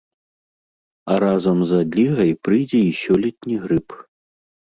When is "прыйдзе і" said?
2.49-2.97